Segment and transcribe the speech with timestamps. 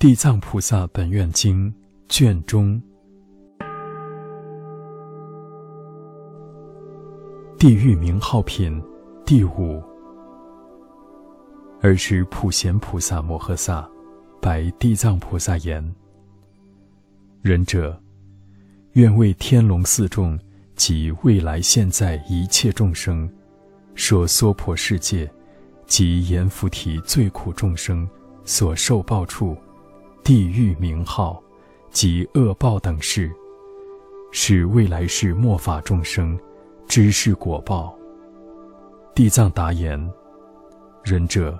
[0.00, 1.70] 地藏菩萨本愿经
[2.08, 2.80] 卷中，
[7.58, 8.82] 地狱名号品
[9.26, 9.78] 第五。
[11.82, 13.86] 尔时普贤菩萨摩诃萨
[14.40, 15.94] 白地藏菩萨言
[17.44, 18.02] ：“仁者，
[18.92, 20.40] 愿为天龙四众
[20.76, 23.30] 及未来现在一切众生，
[23.94, 25.30] 说娑婆世界
[25.86, 28.08] 及阎浮提最苦众生
[28.46, 29.54] 所受报处。”
[30.22, 31.42] 地狱名号
[31.90, 33.30] 及恶报等事，
[34.30, 36.38] 是未来世末法众生
[36.86, 37.96] 知是果报。
[39.14, 39.98] 地藏答言：
[41.02, 41.58] 仁者，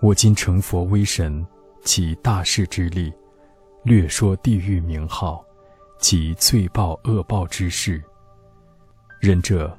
[0.00, 1.46] 我今成佛威神
[1.82, 3.12] 及大士之力，
[3.82, 5.44] 略说地狱名号
[5.98, 8.02] 及罪报恶报之事。
[9.20, 9.76] 仁者，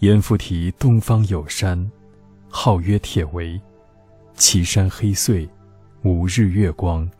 [0.00, 1.90] 阎浮提东方有山，
[2.48, 3.60] 号曰铁围，
[4.34, 5.48] 其山黑邃。
[6.04, 7.10] 无日月光，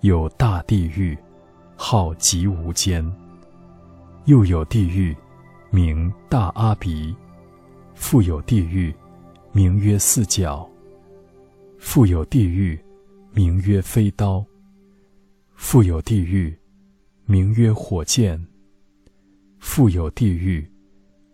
[0.00, 1.16] 有大地狱，
[1.76, 3.08] 号极无间；
[4.24, 5.16] 又有地狱，
[5.70, 7.14] 名大阿鼻；
[7.94, 8.92] 复有地狱，
[9.52, 10.68] 名曰四角；
[11.78, 12.76] 复有地狱，
[13.30, 14.44] 名曰飞刀；
[15.54, 16.52] 复有地狱，
[17.24, 18.36] 名曰火箭；
[19.60, 20.68] 复有地狱，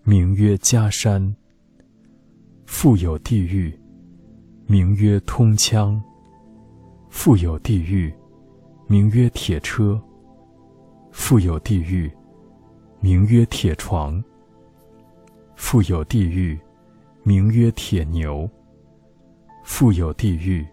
[0.02, 1.34] 名曰袈裟；
[2.66, 3.74] 复有地狱，
[4.66, 5.98] 名曰通枪。
[7.16, 8.12] 复有地狱，
[8.88, 9.98] 名曰铁车；
[11.12, 12.10] 复有地狱，
[13.00, 14.20] 名曰铁床；
[15.54, 16.58] 复有地狱，
[17.22, 18.46] 名曰铁牛；
[19.62, 20.66] 复有地狱，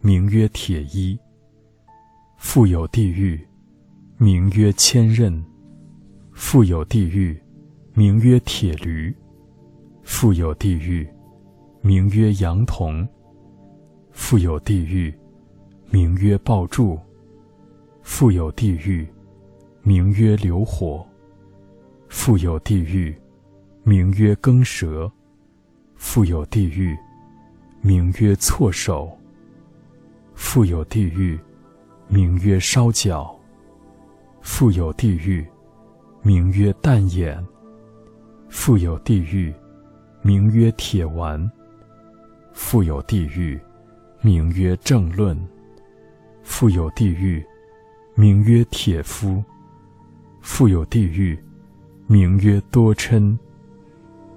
[0.00, 1.18] 名曰铁衣；
[2.38, 3.38] 复有地狱，
[4.16, 5.42] 名曰千仞；
[6.32, 7.38] 复有地狱，
[7.94, 9.12] 名曰铁驴；
[10.04, 11.06] 复有地狱，
[11.82, 13.04] 名曰羊童；
[14.12, 15.12] 复有地狱。
[15.94, 16.98] 名曰爆柱，
[18.02, 19.06] 复有地狱；
[19.80, 21.06] 名曰流火，
[22.08, 23.14] 复有地狱；
[23.84, 25.08] 名曰耕蛇，
[25.94, 26.96] 复有地狱；
[27.80, 29.16] 名曰错手，
[30.34, 31.38] 复有地狱；
[32.08, 33.32] 名曰烧脚，
[34.40, 35.46] 复有地狱；
[36.22, 37.40] 名曰淡眼，
[38.48, 39.54] 复有地狱；
[40.22, 41.48] 名曰铁丸，
[42.52, 43.56] 复有地狱；
[44.22, 45.38] 名曰正论。
[46.44, 47.44] 复有地狱，
[48.14, 49.42] 名曰铁夫；
[50.42, 51.36] 复有地狱，
[52.06, 53.36] 名曰多嗔。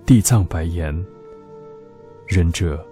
[0.06, 1.06] 地藏白言：
[2.26, 2.84] 仁者，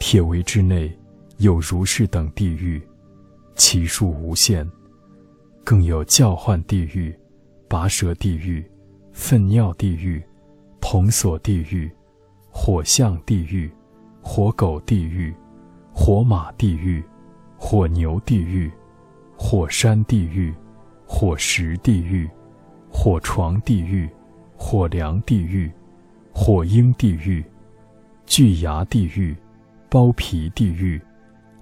[0.00, 0.92] 铁围之内
[1.38, 2.82] 有如是等地狱，
[3.54, 4.66] 其数无限；
[5.62, 7.16] 更有叫唤地狱、
[7.68, 8.62] 拔舌地狱、
[9.12, 10.20] 粪尿地狱、
[10.80, 11.88] 铜锁地狱、
[12.50, 13.70] 火象地狱、
[14.20, 15.32] 火狗地狱、
[15.92, 17.02] 火马地狱。
[17.66, 18.70] 火牛地狱、
[19.38, 20.54] 火山地狱、
[21.06, 22.28] 火石地狱、
[22.90, 24.06] 火床地狱、
[24.54, 25.72] 火梁地狱、
[26.30, 27.42] 火鹰地狱、
[28.26, 29.34] 巨牙地狱、
[29.88, 31.00] 包皮地狱、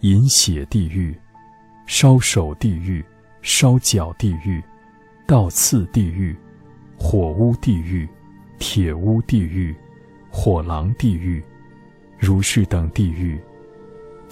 [0.01, 1.17] 饮血地狱、
[1.87, 3.03] 烧手地狱、
[3.41, 4.61] 烧脚地狱、
[5.25, 6.37] 倒刺地狱、
[6.99, 8.09] 火屋地狱、
[8.59, 9.73] 铁屋地狱、
[10.33, 11.41] 火狼地狱、
[12.19, 13.41] 如是等地狱。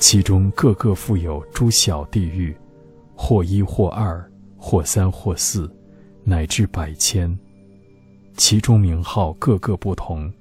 [0.01, 2.57] 其中各个复有诸小地狱，
[3.15, 5.71] 或一或二，或三或四，
[6.25, 7.39] 乃至百千。
[8.35, 10.33] 其中名号各个不同。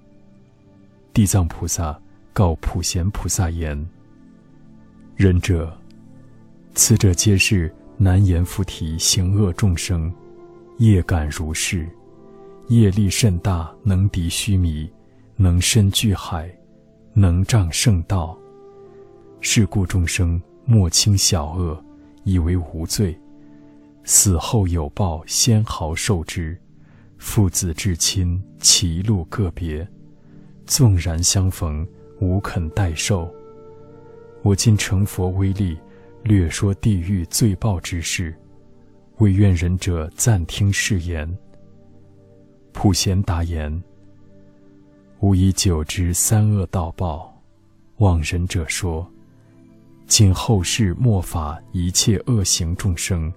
[1.13, 1.99] 地藏菩萨
[2.31, 3.77] 告普贤菩萨言
[5.17, 5.69] ：“仁者，
[6.73, 10.11] 此者皆是难言菩提行恶众生，
[10.77, 11.85] 业感如是，
[12.69, 14.89] 业力甚大，能敌须弥，
[15.35, 16.49] 能深巨海，
[17.11, 18.37] 能障圣道。”
[19.41, 21.81] 是故众生莫轻小恶，
[22.23, 23.17] 以为无罪，
[24.03, 26.57] 死后有报，先毫受之。
[27.17, 29.87] 父子至亲，其路个别，
[30.65, 31.87] 纵然相逢，
[32.19, 33.33] 无肯代受。
[34.41, 35.77] 我今成佛威力，
[36.23, 38.35] 略说地狱罪报之事，
[39.17, 41.37] 唯愿仁者暂听誓言。
[42.73, 43.81] 普贤答言：
[45.21, 47.41] 吾以久之三恶道报，
[47.97, 49.09] 望仁者说。
[50.09, 53.31] 今后世末法一切恶行众生，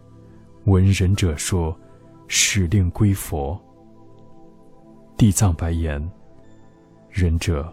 [0.64, 1.78] 闻忍者说，
[2.28, 3.60] 使令归佛。
[5.18, 6.02] 地藏白言：
[7.10, 7.70] 忍者，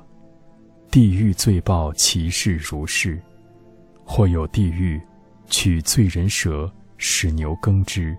[0.91, 3.17] 地狱罪报其事如是：
[4.03, 5.01] 或有地狱
[5.47, 8.13] 取罪人舌使牛耕之；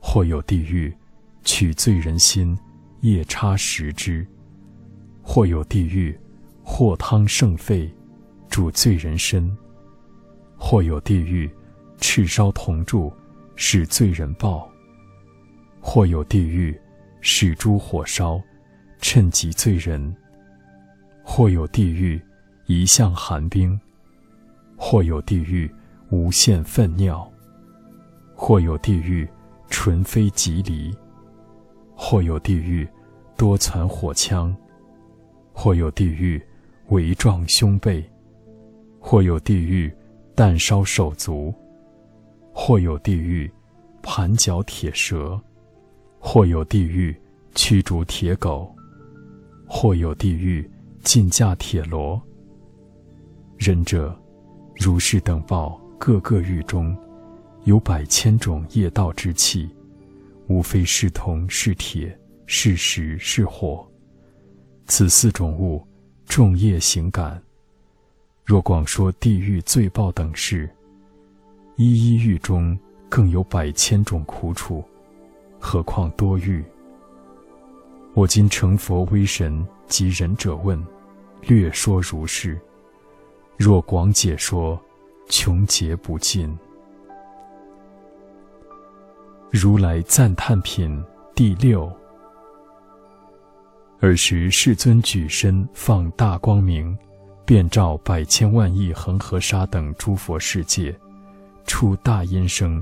[0.00, 0.96] 或有地狱
[1.42, 2.56] 取罪人心
[3.00, 4.24] 夜叉食之；
[5.20, 6.16] 或有地狱
[6.62, 7.92] 或汤盛沸
[8.48, 9.54] 煮罪人身。
[10.62, 11.50] 或有地狱，
[11.96, 13.10] 赤烧铜柱，
[13.56, 14.68] 使罪人报；
[15.80, 16.78] 或有地狱，
[17.22, 18.40] 使诸火烧，
[19.00, 20.14] 趁及罪人；
[21.24, 22.20] 或有地狱，
[22.66, 23.76] 一向寒冰；
[24.76, 25.68] 或有地狱，
[26.10, 27.26] 无限粪尿；
[28.34, 29.26] 或有地狱，
[29.70, 30.94] 纯非吉离；
[31.96, 32.86] 或有地狱，
[33.34, 34.54] 多攒火枪；
[35.54, 36.40] 或有地狱，
[36.90, 38.04] 围撞胸背；
[39.00, 39.90] 或有地狱。
[40.40, 41.54] 弹烧手足，
[42.50, 43.52] 或有地狱
[44.00, 45.38] 盘脚铁蛇，
[46.18, 47.14] 或有地狱
[47.54, 48.74] 驱逐铁狗，
[49.68, 50.66] 或有地狱
[51.02, 52.18] 禁驾铁罗。
[53.58, 54.18] 仁者，
[54.76, 56.96] 如是等报，各个狱中
[57.64, 59.68] 有百千种业道之气，
[60.48, 63.86] 无非是铜是铁是石是火，
[64.86, 65.86] 此四种物，
[66.24, 67.38] 众业行感。
[68.50, 70.68] 若广说地狱罪报等事，
[71.76, 72.76] 一一狱中
[73.08, 74.82] 更有百千种苦楚，
[75.60, 76.64] 何况多狱？
[78.12, 80.84] 我今成佛威神及仁者问，
[81.42, 82.60] 略说如是。
[83.56, 84.76] 若广解说，
[85.28, 86.52] 穷劫不尽。
[89.52, 91.00] 如来赞叹品
[91.36, 91.88] 第六。
[94.00, 96.98] 尔时世尊举身放大光明。
[97.50, 100.94] 遍照百千万亿恒河沙等诸佛世界，
[101.66, 102.80] 出大音声，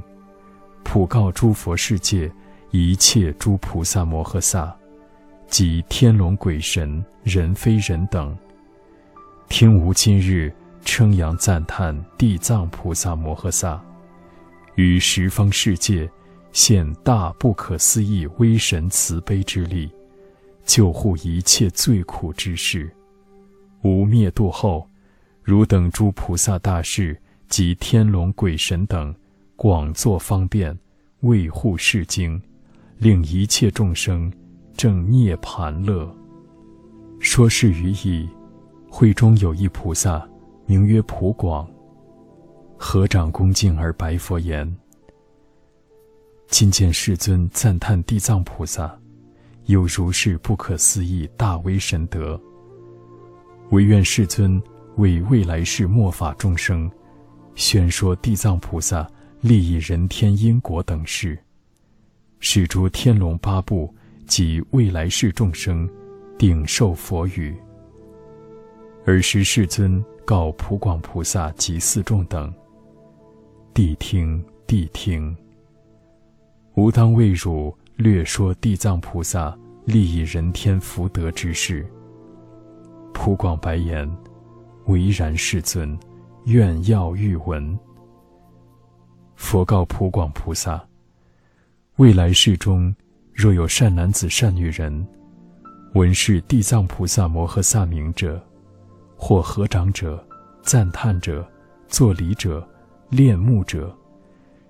[0.84, 2.30] 普告诸佛世界
[2.70, 4.76] 一切诸菩萨摩诃萨，
[5.46, 8.36] 及天龙鬼神人非人等，
[9.48, 10.54] 听吾今日
[10.84, 13.82] 称扬赞叹地藏菩萨摩诃萨，
[14.74, 16.06] 于十方世界
[16.52, 19.90] 现大不可思议威神慈悲之力，
[20.66, 22.94] 救护一切罪苦之事。
[23.82, 24.88] 无灭度后，
[25.42, 29.14] 汝等诸菩萨大士及天龙鬼神等，
[29.56, 30.76] 广作方便，
[31.20, 32.40] 为护世经，
[32.96, 34.32] 令一切众生
[34.76, 36.12] 正涅盘乐。
[37.20, 38.28] 说是于已，
[38.90, 40.28] 会中有一菩萨，
[40.66, 41.68] 名曰普广，
[42.76, 44.76] 合掌恭敬而白佛言
[46.48, 48.98] ：“今见世尊赞叹地藏菩萨，
[49.66, 52.40] 有如是不可思议大威神德。”
[53.70, 54.60] 唯愿世尊
[54.96, 56.90] 为未来世末法众生，
[57.54, 59.06] 宣说地藏菩萨
[59.42, 61.38] 利益人天因果等事，
[62.40, 63.94] 使诸天龙八部
[64.26, 65.88] 及未来世众生
[66.38, 67.54] 顶受佛语。
[69.04, 72.52] 尔时世尊告普广菩萨及四众等
[73.74, 75.36] ：“谛听，谛听！
[76.74, 81.86] 吾当为汝略说地藏菩萨利益人天福德之事。”
[83.20, 84.08] 普广白言
[84.86, 85.98] ：“唯然世尊，
[86.44, 87.76] 愿要欲闻。”
[89.34, 90.80] 佛告普广菩萨
[91.98, 92.94] ：“未来世中，
[93.34, 95.04] 若有善男子、善女人，
[95.94, 98.40] 闻是地藏菩萨摩诃萨名者，
[99.16, 100.24] 或合掌者、
[100.62, 101.46] 赞叹者、
[101.88, 102.66] 作礼者、
[103.10, 103.92] 恋慕者，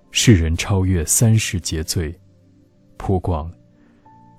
[0.09, 2.19] 世人超越三十劫罪。
[2.97, 3.49] 普广，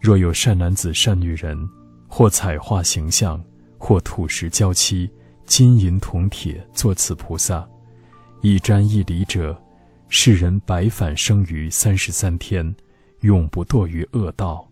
[0.01, 1.57] 若有善男子、善女人，
[2.09, 3.41] 或彩画形象。”
[3.81, 5.11] 或土石胶漆、
[5.47, 7.67] 金银铜铁作此菩萨，
[8.43, 9.59] 一瞻一礼者，
[10.09, 12.73] 世人百返生于三十三天，
[13.23, 14.69] 永不堕于恶道。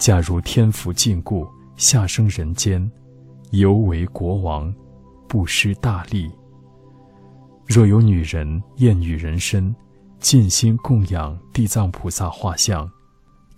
[0.00, 2.90] 假如天福尽故，下生人间，
[3.52, 4.74] 犹为国王，
[5.28, 6.28] 不失大利。
[7.66, 9.74] 若有女人厌女人身，
[10.18, 12.90] 尽心供养地藏菩萨画像，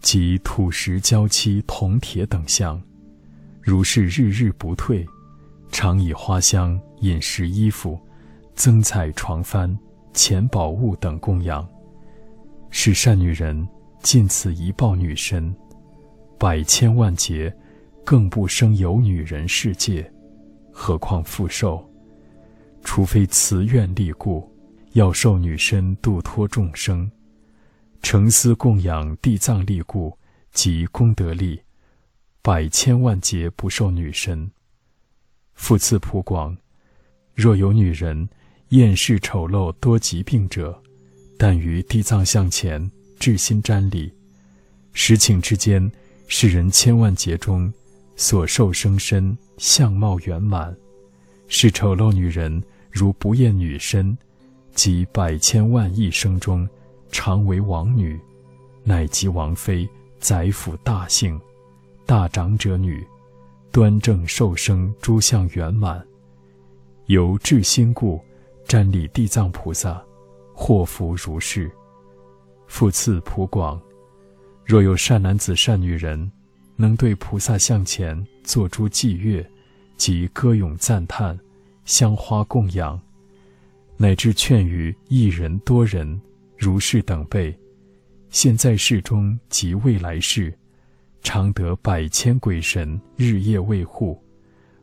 [0.00, 2.80] 及土石胶漆铜铁等像。
[3.62, 5.06] 如是日日不退，
[5.70, 7.98] 常以花香、饮食、衣服、
[8.54, 9.76] 增彩床幡、
[10.14, 11.66] 钱宝物等供养，
[12.70, 13.68] 使善女人
[14.02, 15.54] 尽此一报女身，
[16.38, 17.54] 百千万劫，
[18.04, 20.10] 更不生有女人世界，
[20.72, 21.86] 何况复受？
[22.82, 24.50] 除非慈愿力故，
[24.92, 27.06] 要受女身度脱众生；
[28.00, 30.16] 诚思供养地藏力故，
[30.52, 31.60] 即功德力。
[32.42, 34.50] 百千万劫不受女身，
[35.52, 36.56] 复次普广，
[37.34, 38.26] 若有女人
[38.70, 40.82] 厌世丑陋多疾病者，
[41.36, 44.10] 但于地藏像前至心瞻礼，
[44.94, 45.92] 实情之间，
[46.28, 47.70] 世人千万劫中
[48.16, 50.74] 所受生身相貌圆满，
[51.46, 54.16] 是丑陋女人如不厌女身，
[54.74, 56.66] 即百千万亿生中
[57.12, 58.18] 常为王女，
[58.82, 59.86] 乃及王妃、
[60.18, 61.38] 宰辅大姓。
[62.10, 63.06] 大长者女，
[63.70, 66.04] 端正受生诸相圆满，
[67.06, 68.20] 由至心故，
[68.66, 70.04] 瞻礼地藏菩萨，
[70.52, 71.70] 祸福如是。
[72.66, 73.80] 复次普广，
[74.66, 76.28] 若有善男子、善女人，
[76.74, 79.48] 能对菩萨向前作诸祭乐，
[79.96, 81.38] 及歌咏赞叹，
[81.84, 83.00] 香花供养，
[83.96, 86.20] 乃至劝语一人多人，
[86.58, 87.56] 如是等辈，
[88.30, 90.52] 现在世中及未来世，
[91.22, 94.22] 常得百千鬼神日夜卫护，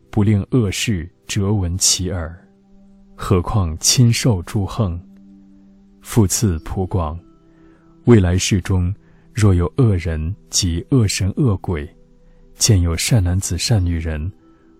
[0.09, 2.35] 不令恶事折闻其耳。
[3.15, 5.01] 何况亲受诸横，
[6.01, 7.19] 复次普广，
[8.05, 8.93] 未来世中，
[9.33, 11.87] 若有恶人及恶神恶鬼，
[12.55, 14.31] 见有善男子善女人，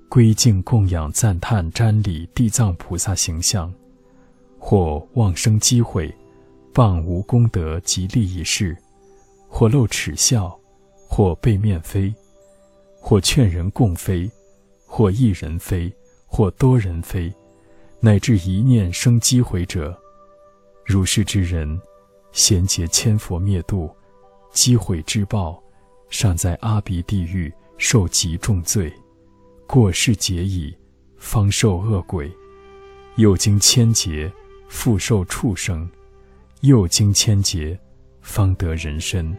[0.07, 3.73] 归敬供养赞叹瞻礼地藏菩萨形象，
[4.59, 6.13] 或妄生机会，
[6.73, 8.77] 谤无功德及利益事，
[9.47, 10.56] 或露齿笑，
[11.07, 12.13] 或背面飞，
[12.99, 14.29] 或劝人共飞，
[14.85, 15.91] 或一人飞，
[16.27, 17.33] 或多人飞。
[17.99, 19.97] 乃至一念生机回者，
[20.85, 21.81] 如是之人，
[22.31, 23.89] 贤劫千佛灭度，
[24.51, 25.59] 机毁之报，
[26.09, 28.93] 尚在阿鼻地狱受极重罪，
[29.65, 30.77] 过世劫矣，
[31.17, 32.29] 方受恶鬼；
[33.15, 34.31] 又经千劫，
[34.67, 35.87] 复受畜生；
[36.61, 37.79] 又经千劫，
[38.21, 39.35] 方得人身。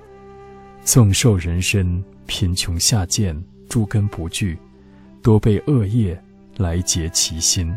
[0.88, 4.59] 纵受人身，贫穷下贱，诸根不具，
[5.23, 6.18] 多被恶业
[6.57, 7.76] 来结其心。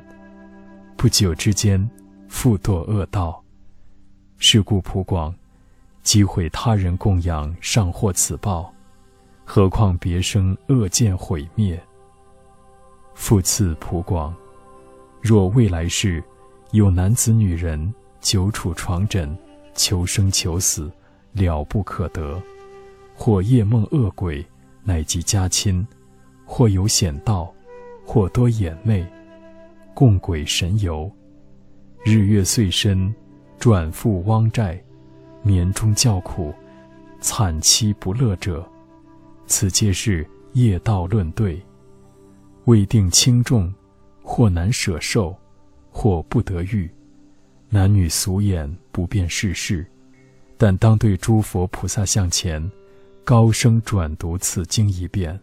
[0.96, 1.90] 不久之间，
[2.30, 3.44] 复堕恶道。
[4.38, 5.36] 是故普广，
[6.02, 8.74] 积毁他人供养，尚获此报，
[9.44, 11.78] 何况别生恶见毁灭？
[13.14, 14.34] 复次普广，
[15.20, 16.24] 若未来世
[16.72, 19.38] 有男子女人久处床枕，
[19.76, 20.90] 求生求死，
[21.34, 22.42] 了不可得；
[23.24, 24.44] 或夜梦恶鬼，
[24.84, 25.86] 乃及家亲；
[26.44, 27.54] 或有险道，
[28.04, 29.06] 或多眼魅。
[29.94, 31.08] 共鬼神游，
[32.04, 33.14] 日月岁深，
[33.60, 34.84] 转复汪寨，
[35.44, 36.52] 眠中叫苦，
[37.20, 38.68] 惨凄不乐者，
[39.46, 41.62] 此皆是业道论对。
[42.66, 43.72] 未定轻重，
[44.24, 45.38] 或难舍受，
[45.92, 46.90] 或不得欲，
[47.70, 49.86] 男女俗眼不辨世事，
[50.58, 52.60] 但当对诸佛菩萨像前，
[53.24, 55.40] 高声转读此经一遍。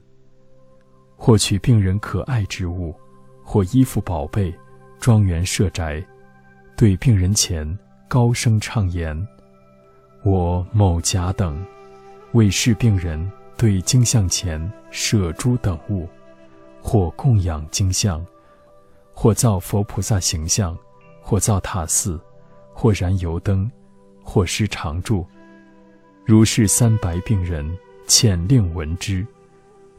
[1.16, 2.94] 或取病人可爱之物。
[3.50, 4.54] 或衣服宝贝，
[5.00, 6.04] 庄园设宅，
[6.76, 9.26] 对病人前高声唱言
[10.22, 11.64] ：“我某甲等，
[12.32, 16.06] 为视病人对经像前舍诸等物，
[16.82, 18.22] 或供养经像，
[19.14, 20.76] 或造佛菩萨形象，
[21.22, 22.20] 或造塔寺，
[22.74, 23.70] 或燃油灯，
[24.22, 25.26] 或施常住。
[26.28, 27.66] 如是三白病人，
[28.06, 29.26] 遣令闻之，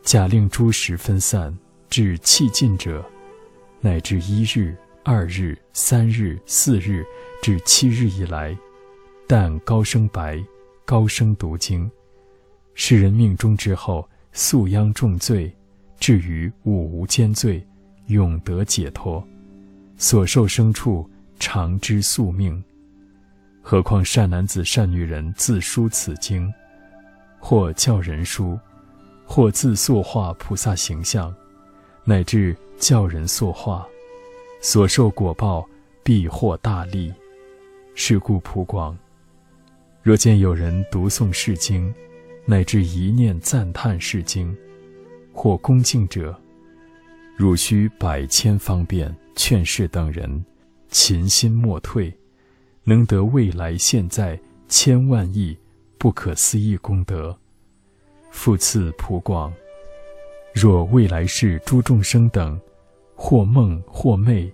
[0.04, 1.52] 假令诸食分散，
[1.90, 3.04] 至气尽者。”
[3.82, 7.04] 乃至一日、二日、三日、四日
[7.42, 8.56] 至七日以来，
[9.26, 10.40] 但高声白、
[10.86, 11.90] 高声读经，
[12.76, 15.52] 世人命中之后，素殃重罪，
[16.00, 17.66] 至于五无间罪，
[18.06, 19.28] 永得解脱，
[19.98, 21.10] 所受生处
[21.40, 22.64] 常知宿命。
[23.62, 26.52] 何况善男子、善女人自书此经，
[27.40, 28.60] 或教人书，
[29.26, 31.34] 或自塑画菩萨形象，
[32.04, 32.56] 乃至。
[32.80, 33.86] 教人塑化，
[34.62, 35.68] 所受果报
[36.02, 37.14] 必获大利。
[37.94, 38.98] 是故普广，
[40.02, 41.94] 若见有人读诵是经，
[42.46, 44.56] 乃至一念赞叹是经，
[45.34, 46.34] 或恭敬者，
[47.36, 50.46] 汝须百千方便劝示等人，
[50.88, 52.18] 勤心莫退，
[52.90, 55.56] 能得未来现在千万亿
[56.00, 57.38] 不可思议功德。
[58.32, 59.54] 复次普广，
[60.56, 62.60] 若未来世诸众生等。
[63.22, 64.50] 或梦或寐，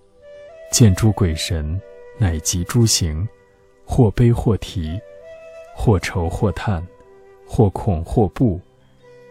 [0.72, 1.80] 见诸鬼神，
[2.18, 3.26] 乃及诸行，
[3.84, 4.98] 或悲或啼，
[5.72, 6.84] 或愁或叹，
[7.46, 8.60] 或恐或怖，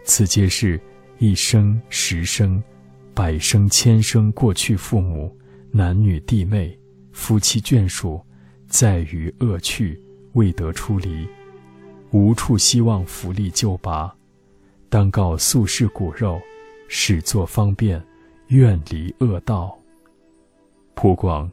[0.04, 0.80] 此皆是
[1.18, 2.64] 一生、十生、
[3.12, 5.36] 百生、千生过去父母、
[5.70, 6.74] 男女弟妹、
[7.12, 8.18] 夫妻眷属，
[8.78, 9.98] 在于恶趣，
[10.34, 11.26] 未得出离，
[12.10, 14.14] 无处希望福利救拔，
[14.90, 16.38] 当告宿世骨肉，
[16.86, 18.04] 始作方便。
[18.48, 19.74] 愿离恶道。
[20.92, 21.50] 普广，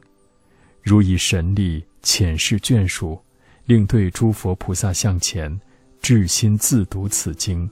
[0.82, 3.18] 如以神力遣示眷属，
[3.64, 5.58] 令对诸佛菩萨像前，
[6.02, 7.68] 至心自读此经，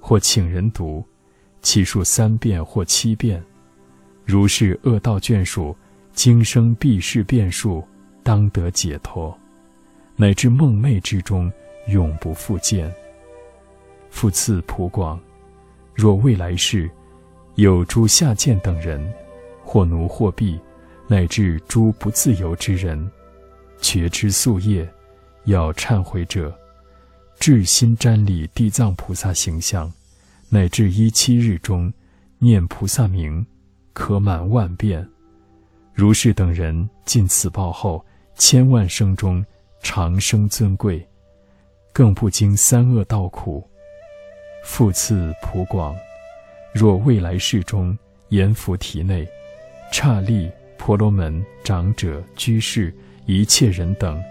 [0.00, 1.04] 或请人读，
[1.60, 3.44] 其数三遍或七遍。
[4.24, 5.76] 如是恶道眷属，
[6.14, 7.86] 今生必是变数，
[8.24, 9.38] 当得解脱，
[10.16, 11.52] 乃至梦寐之中，
[11.88, 12.92] 永不复见。
[14.10, 15.20] 复次普广，
[15.94, 16.90] 若未来世。
[17.56, 19.00] 有诸下贱等人，
[19.62, 20.58] 或奴或婢，
[21.06, 23.08] 乃至诸不自由之人，
[23.80, 24.92] 觉知宿业，
[25.44, 26.52] 要忏悔者，
[27.38, 29.92] 至心瞻礼地藏菩萨形象，
[30.48, 31.92] 乃至一七日中，
[32.40, 33.46] 念菩萨名，
[33.92, 35.08] 可满万遍。
[35.92, 38.04] 如是等人尽此报后，
[38.36, 39.44] 千万生中
[39.82, 41.06] 长生尊贵，
[41.92, 43.68] 更不经三恶道苦。
[44.64, 45.94] 复次普广，
[46.74, 47.96] 若未来世中，
[48.30, 49.26] 阎浮提内，
[49.92, 50.50] 刹利。
[50.76, 54.22] 婆罗门长者、居士、一切人等，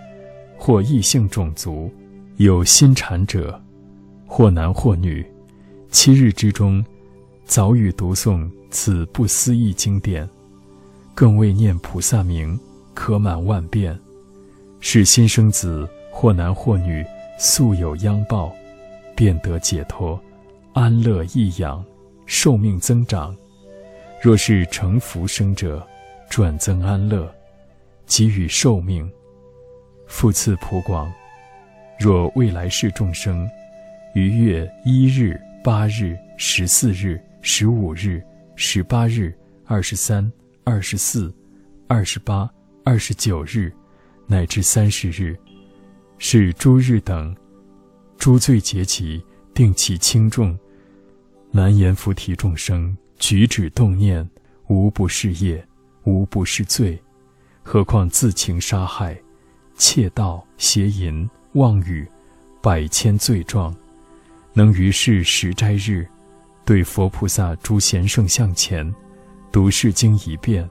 [0.56, 1.92] 或异性种族，
[2.38, 3.60] 有心禅者，
[4.28, 5.26] 或男或女，
[5.90, 6.86] 七日之中，
[7.44, 10.30] 早与读诵此不思议经典，
[11.16, 12.60] 更为念菩萨名，
[12.94, 13.98] 可满万遍，
[14.80, 17.06] 使新生子或男或女，
[17.38, 18.54] 素有殃报，
[19.16, 20.20] 便得解脱，
[20.74, 21.84] 安乐益养，
[22.26, 23.36] 寿命增长。
[24.22, 25.86] 若是成福生者，
[26.30, 27.30] 转增安乐，
[28.06, 29.12] 给予寿命，
[30.08, 31.12] 复赐普广。
[32.00, 33.50] 若未来世众生，
[34.14, 38.22] 于月一日、八日、十四日、十五日、
[38.56, 39.34] 十八日、
[39.66, 40.32] 二十三、
[40.64, 41.34] 二十四、
[41.88, 42.50] 二十八、
[42.84, 43.72] 二十九日，
[44.28, 45.38] 乃至三十日，
[46.18, 47.36] 是诸日等，
[48.18, 49.24] 诸罪结集，
[49.54, 50.58] 定其轻重。
[51.52, 54.28] 难言菩提众生举止动念，
[54.68, 55.66] 无不是业。
[56.06, 57.02] 无不是罪，
[57.64, 59.18] 何况自情杀害、
[59.78, 62.06] 窃盗、邪淫、妄语，
[62.62, 63.74] 百千罪状，
[64.52, 66.06] 能于是十斋日，
[66.66, 68.94] 对佛菩萨诸贤圣像前，
[69.50, 70.70] 读是经一遍，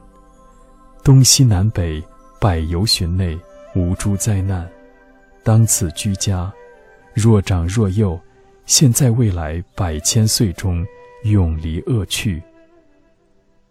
[1.04, 2.00] 东西南北
[2.40, 3.36] 百由旬内
[3.74, 4.70] 无诸灾难，
[5.42, 6.52] 当此居家，
[7.12, 8.18] 若长若幼，
[8.66, 10.86] 现在未来百千岁中，
[11.24, 12.40] 永离恶趣。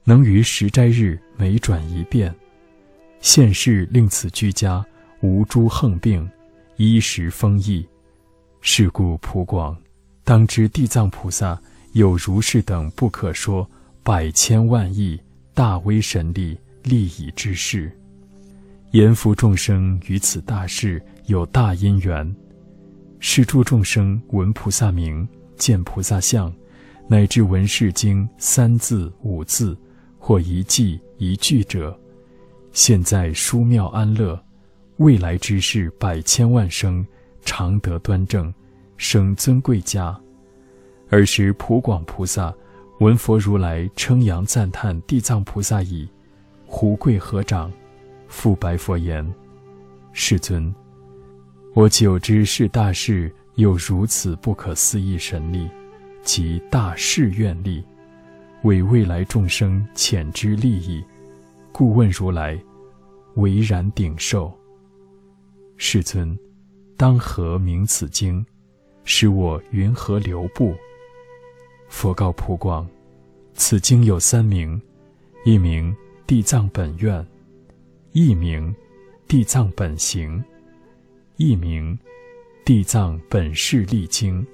[0.04, 2.36] 能于十斋日每转一遍，
[3.22, 4.86] 现世令此居家
[5.22, 6.30] 无诸横病，
[6.76, 7.88] 衣食丰溢。
[8.60, 9.78] 是故普广，
[10.26, 11.58] 当知地藏菩萨
[11.94, 13.66] 有如是等不可说
[14.04, 15.18] 百千万亿
[15.54, 17.92] 大威神力利益之事。
[18.92, 22.36] 言福众生于此大事有大因缘，
[23.20, 26.54] 是诸众生闻菩萨名，见菩萨相，
[27.08, 29.78] 乃至闻是经三字五字。
[30.24, 32.00] 或一记一句者，
[32.74, 34.40] 现在殊妙安乐，
[34.98, 37.04] 未来之事百千万生，
[37.44, 38.54] 常得端正，
[38.98, 40.16] 生尊贵家。
[41.10, 42.54] 尔时普广菩萨
[43.00, 46.08] 闻佛如来称扬赞叹地藏菩萨已，
[46.74, 47.70] 胡跪合掌，
[48.30, 49.30] 复白佛言
[50.14, 50.74] ：“世尊，
[51.74, 55.70] 我久知是大事有如此不可思议神力，
[56.24, 57.84] 及大誓愿力。”
[58.64, 61.04] 为未来众生浅知利益，
[61.74, 62.58] 故问如来，
[63.36, 64.52] 唯然顶受。
[65.76, 66.38] 世尊，
[66.96, 68.44] 当何名此经？
[69.04, 70.74] 使我云何留步？
[71.90, 72.88] 佛告普广：
[73.56, 74.82] 此经有三名，
[75.44, 75.94] 一名
[76.32, 77.28] 地藏本愿，
[78.14, 78.74] 一名
[79.28, 80.42] 地藏本行，
[81.36, 82.00] 一名
[82.64, 84.48] 地藏本誓力经。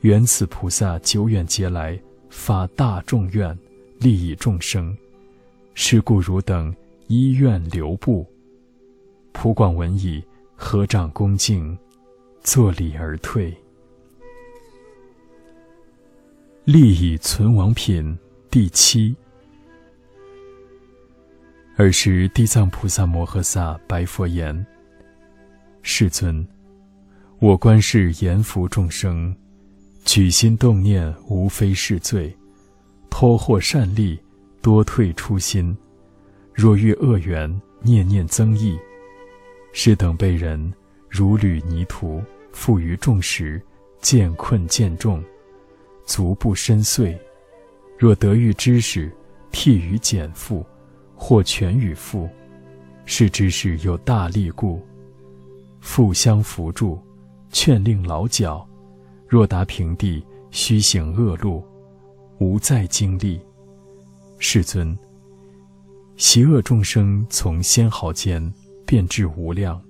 [0.00, 1.96] 缘此菩萨久远劫来。
[2.28, 3.56] 发大众愿，
[4.00, 4.98] 利益众生，
[5.74, 6.74] 是故汝等
[7.06, 8.26] 依愿留步。
[9.30, 10.20] 普广闻已，
[10.56, 11.78] 合掌恭敬，
[12.40, 13.56] 作礼而退。
[16.64, 18.18] 利益存亡品
[18.50, 19.14] 第七。
[21.76, 24.64] 尔时地藏菩萨摩诃萨白佛言
[25.82, 26.46] ：“世尊，
[27.40, 29.34] 我观世阎浮众生。”
[30.06, 32.30] 举心动念，无非是罪；
[33.10, 34.16] 脱获善利，
[34.62, 35.76] 多退初心。
[36.52, 37.50] 若遇恶缘，
[37.82, 38.78] 念念增益。
[39.72, 40.72] 是等被人
[41.08, 43.60] 如履泥土，负于众时，
[44.00, 45.20] 见困见重，
[46.06, 47.18] 足不深邃。
[47.98, 49.10] 若得遇知识，
[49.50, 50.64] 替于减负，
[51.14, 52.28] 或全与负。
[53.06, 54.80] 是知识有大力故，
[55.82, 56.98] 互相扶助，
[57.50, 58.66] 劝令老脚。
[59.28, 61.62] 若达平地，须行恶路，
[62.38, 63.38] 无再经历。
[64.38, 64.96] 世尊，
[66.16, 68.52] 邪恶众生从仙毫间
[68.86, 69.82] 变至无量，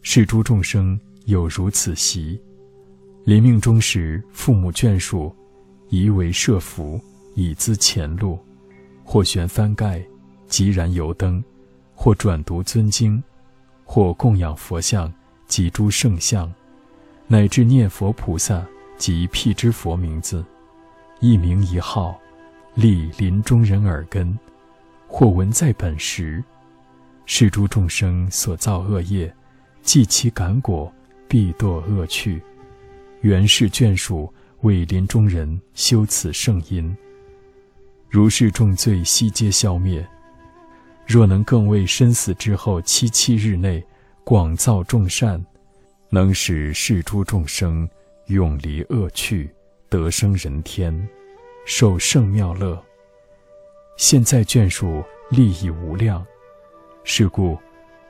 [0.00, 2.40] 是诸众生有如此习。
[3.24, 5.32] 临命终时，父母眷属，
[5.90, 7.00] 宜为设福，
[7.34, 8.36] 以资前路；
[9.04, 10.04] 或悬幡盖，
[10.52, 11.42] 即燃油灯；
[11.94, 13.18] 或转读尊经；
[13.86, 15.10] 或供养佛像
[15.46, 16.52] 及诸圣像。
[17.26, 18.62] 乃至念佛菩萨
[18.98, 20.44] 及辟支佛名字，
[21.20, 22.20] 一名一号，
[22.74, 24.30] 立临终人耳根；
[25.08, 26.44] 或闻在本时，
[27.24, 29.34] 是诸众生所造恶业，
[29.80, 30.92] 即其感果，
[31.26, 32.42] 必堕恶趣。
[33.22, 36.94] 原是眷属为临终人修此圣因。
[38.10, 40.06] 如是重罪悉皆消灭。
[41.12, 43.84] 若能更为身死之后七七日内
[44.24, 45.44] 广造众善，
[46.08, 47.86] 能使世诸众生
[48.28, 49.50] 永离恶趣，
[49.90, 51.06] 得生人天，
[51.66, 52.82] 受圣妙乐。
[53.98, 56.24] 现在眷属利益无量，
[57.04, 57.58] 是故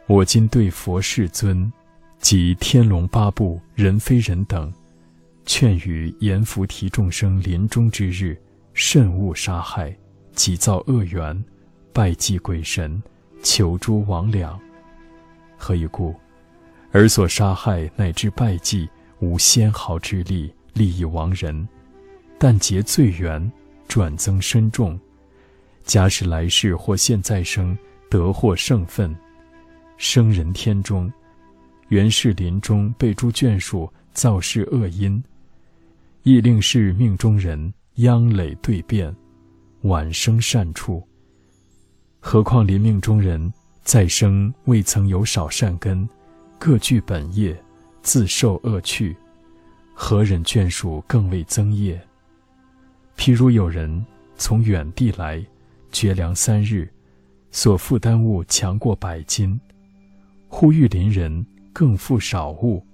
[0.07, 1.73] 我今对佛世尊
[2.21, 4.73] 及天龙八部人非人等，
[5.45, 8.41] 劝于阎浮提众生临终之日，
[8.75, 9.93] 慎勿杀害，
[10.37, 11.45] 己造恶缘。
[11.93, 13.03] 拜祭鬼神，
[13.43, 14.59] 求诸魍魉。
[15.59, 16.15] 何以故？
[16.91, 18.89] 而所杀害乃至拜祭，
[19.21, 21.69] 无纤毫之力，利益亡人，
[22.39, 23.53] 但结罪缘，
[23.89, 24.99] 转增深重。
[25.85, 27.77] 假使来世或现在生
[28.09, 29.15] 得获圣分，
[29.99, 31.13] 生人天中，
[31.89, 35.23] 原是临终被诸眷属造事恶因，
[36.23, 39.15] 亦令是命中人殃累对变，
[39.83, 41.07] 晚生善处。
[42.25, 46.09] 何况临命中人再生未曾有少善根，
[46.57, 47.61] 各具本业，
[48.01, 49.15] 自受恶趣，
[49.93, 52.01] 何忍眷属更为增业？
[53.17, 54.07] 譬如有人
[54.37, 55.45] 从远地来，
[55.91, 56.89] 绝粮三日，
[57.51, 59.61] 所负担物强过百斤，
[60.47, 62.87] 忽遇邻人更负少物，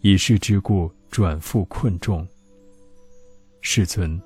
[0.00, 2.26] 以是之故转负困重。
[3.60, 4.18] 世尊，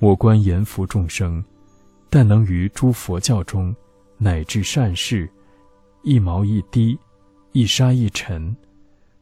[0.00, 1.42] 我观阎浮众生。
[2.18, 3.76] 但能于诸佛教中，
[4.16, 5.30] 乃至善事，
[6.02, 6.98] 一毛一滴，
[7.52, 8.56] 一沙一尘，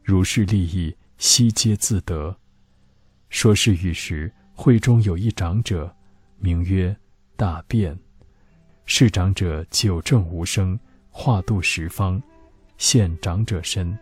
[0.01, 2.33] 如是利益，悉皆自得。
[3.27, 5.93] 说是语时，会中有一长者，
[6.37, 6.95] 名曰
[7.35, 7.99] 大辩。
[8.85, 10.79] 是长者久正无声，
[11.09, 12.23] 化度十方，
[12.77, 13.93] 现长者身，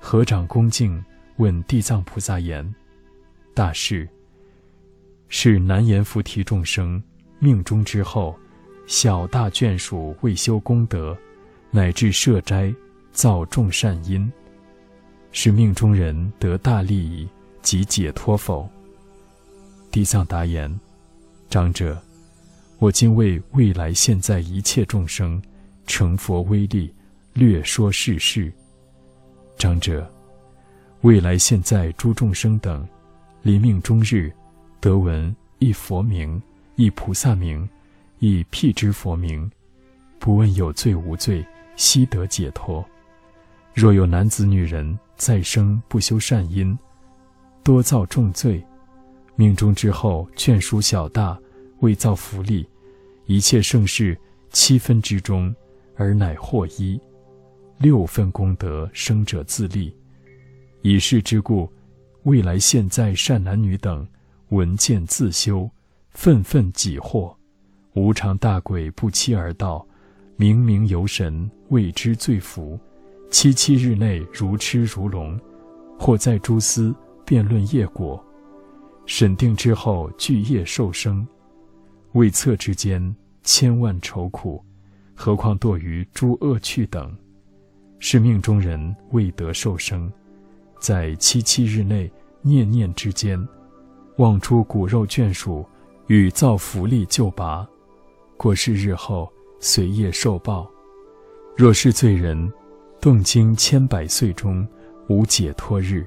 [0.00, 1.00] 合掌恭敬，
[1.36, 2.74] 问地藏菩萨言
[3.54, 4.08] ：“大士，
[5.28, 7.00] 是难言菩提众生。”
[7.40, 8.38] 命中之后，
[8.86, 11.16] 小大眷属未修功德，
[11.70, 12.72] 乃至设斋
[13.12, 14.30] 造众善因，
[15.32, 17.26] 是命中人得大利益
[17.62, 18.68] 及解脱否？
[19.90, 20.72] 地藏答言：
[21.48, 21.98] 长者，
[22.78, 25.40] 我今为未来现在一切众生
[25.86, 26.94] 成佛威力，
[27.32, 28.52] 略说世事。
[29.56, 30.06] 长者，
[31.00, 32.86] 未来现在诸众生等，
[33.42, 34.30] 临命终日，
[34.78, 36.40] 得闻一佛名。
[36.76, 37.68] 以菩萨名，
[38.18, 39.50] 以辟支佛名，
[40.18, 42.84] 不问有罪无罪，悉得解脱。
[43.74, 46.76] 若有男子女人再生不修善因，
[47.62, 48.64] 多造重罪，
[49.36, 51.38] 命中之后眷属小大，
[51.80, 52.68] 未造福利，
[53.26, 54.18] 一切盛世
[54.50, 55.54] 七分之中，
[55.96, 57.00] 而乃获一，
[57.78, 59.94] 六分功德生者自立。
[60.82, 61.70] 以是之故，
[62.22, 64.06] 未来现在善男女等，
[64.48, 65.70] 闻见自修。
[66.12, 67.34] 愤愤己祸，
[67.94, 69.86] 无常大鬼不期而到，
[70.36, 72.78] 冥冥游神为之罪福，
[73.30, 75.38] 七七日内如痴如聋，
[75.98, 76.94] 或在诸司
[77.24, 78.22] 辩论业果，
[79.06, 81.26] 审定之后具业受生，
[82.12, 84.62] 未测之间千万愁苦，
[85.14, 87.16] 何况堕于诸恶趣等，
[88.00, 90.12] 是命中人未得受生，
[90.80, 93.40] 在七七日内念念之间，
[94.18, 95.64] 望出骨肉眷属。
[96.10, 97.64] 与造福利救拔，
[98.36, 100.68] 过世日后随业受报。
[101.56, 102.52] 若是罪人，
[103.00, 104.66] 动经千百岁中
[105.08, 106.04] 无解脱日。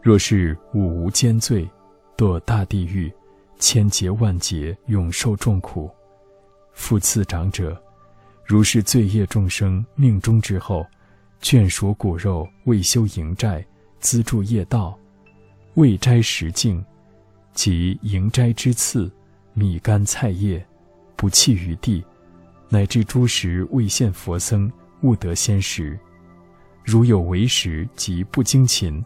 [0.00, 1.68] 若是五无间罪，
[2.16, 3.12] 堕大地狱，
[3.58, 5.90] 千劫万劫永受重苦。
[6.72, 7.78] 复次长者，
[8.46, 10.86] 如是罪业众生命中之后，
[11.42, 13.62] 眷属骨肉未修营寨，
[14.00, 14.98] 资助业道，
[15.74, 16.82] 未斋食净。
[17.56, 19.10] 即迎斋之次，
[19.54, 20.64] 米干菜叶，
[21.16, 22.04] 不弃于地，
[22.68, 25.98] 乃至诸食未现佛僧，勿得先食。
[26.84, 29.02] 如有为食及不精勤，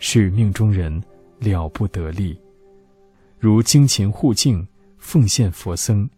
[0.00, 1.00] 是命中人
[1.38, 2.36] 了不得利。
[3.38, 4.66] 如精勤护净，
[4.98, 6.10] 奉献佛僧，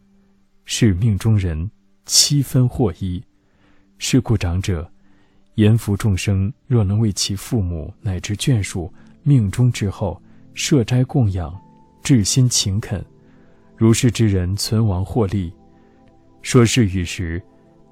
[0.65, 1.71] 是命中人
[2.07, 3.23] 七分获一。
[3.99, 4.91] 是故长者，
[5.57, 8.91] 言福众生若能为其父母乃至眷属
[9.23, 10.19] 命中之后。
[10.59, 11.57] 设斋供养，
[12.03, 13.03] 至心勤恳，
[13.77, 15.53] 如是之人存亡获利。
[16.43, 17.41] 说是语时，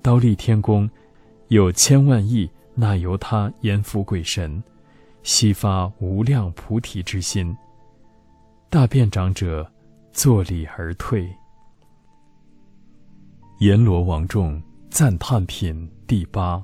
[0.02, 0.90] 刀立天宫
[1.46, 4.60] 有千万亿那由他阎浮鬼神，
[5.22, 7.56] 悉发无量菩提之心。
[8.68, 9.64] 大辩长者，
[10.12, 11.32] 坐礼而退。
[13.60, 16.60] 阎罗王众赞叹品第八。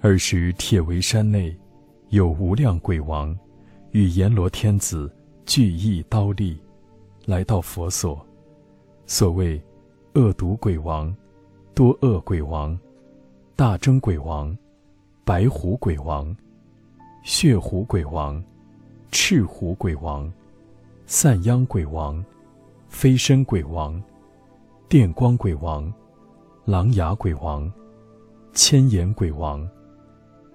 [0.00, 1.54] 尔时，铁围山内
[2.08, 3.38] 有无量鬼王，
[3.92, 5.12] 与阎罗天子
[5.44, 6.56] 俱诣刀立，
[7.26, 8.24] 来到佛所。
[9.04, 9.60] 所谓
[10.14, 11.14] 恶毒鬼王、
[11.74, 12.78] 多恶鬼王、
[13.56, 14.56] 大争鬼王、
[15.24, 16.34] 白虎鬼王、
[17.24, 18.40] 血虎鬼王、
[19.10, 20.32] 赤虎鬼王、
[21.06, 22.24] 散殃鬼王、
[22.88, 24.00] 飞身鬼王、
[24.88, 25.92] 电光鬼王、
[26.64, 27.70] 狼牙鬼王、
[28.52, 29.68] 千眼鬼王、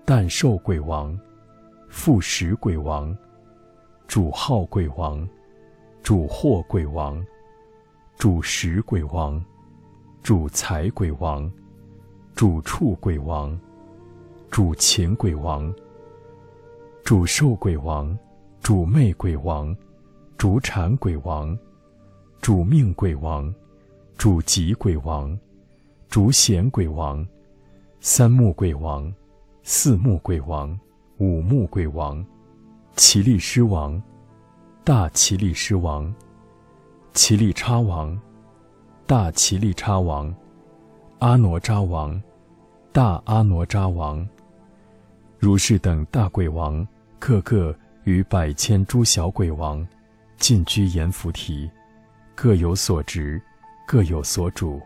[0.05, 1.19] 诞寿鬼王、
[1.89, 3.15] 复食鬼王、
[4.07, 5.27] 主号鬼王、
[6.01, 7.25] 主祸鬼王。
[8.17, 9.43] 主食鬼王，
[10.23, 11.51] 主财鬼王，
[12.33, 13.59] 主畜鬼王，
[14.49, 15.71] 主禽鬼王，
[17.03, 18.17] 主寿鬼王，
[18.61, 19.75] 主魅鬼王，
[20.37, 21.57] 主产鬼王，
[22.41, 23.53] 主命鬼王，
[24.17, 25.37] 主吉鬼王，
[26.07, 27.27] 主显鬼王，
[27.99, 29.13] 三目鬼王，
[29.61, 30.79] 四目鬼王，
[31.17, 32.25] 五目鬼王，
[32.95, 34.01] 奇力狮王，
[34.85, 36.13] 大奇力狮王。
[37.13, 38.17] 奇力叉王，
[39.05, 40.33] 大奇力叉王，
[41.19, 42.21] 阿哪吒王，
[42.93, 44.25] 大阿哪吒王，
[45.37, 46.87] 如是等大鬼王，
[47.19, 49.85] 个个与百千诸小鬼王，
[50.37, 51.69] 尽居阎浮提，
[52.33, 53.41] 各有所职，
[53.85, 54.81] 各有所主。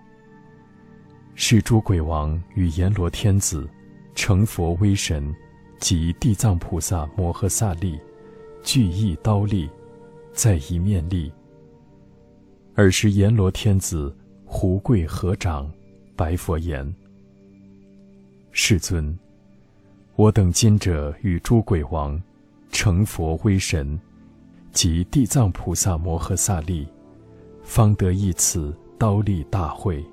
[1.36, 3.70] 是诸鬼王与阎罗天子，
[4.16, 5.32] 成佛威神，
[5.80, 8.00] 及地藏菩萨摩诃萨力，
[8.62, 9.70] 俱诣刀立，
[10.34, 11.32] 在一面立。
[12.76, 14.16] 尔时，阎罗天子
[14.46, 15.70] 胡跪合掌，
[16.16, 16.94] 白佛言
[18.52, 19.18] ：“世尊，
[20.16, 22.22] 我等今者与诸鬼王，
[22.72, 24.00] 成佛威神，
[24.72, 26.88] 及地藏菩萨摩诃萨力，
[27.64, 30.04] 方得一此刀立大会。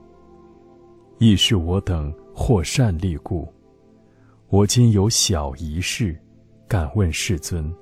[1.18, 3.52] 亦是我等获善利故。
[4.48, 6.16] 我今有小一事，
[6.68, 7.74] 敢问世尊，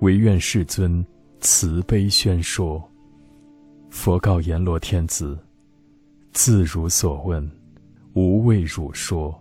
[0.00, 1.04] 唯愿世尊
[1.40, 2.82] 慈悲宣说。”
[3.90, 5.38] 佛告阎罗天子
[6.32, 7.48] ：“自汝所问，
[8.14, 9.38] 无畏汝说。”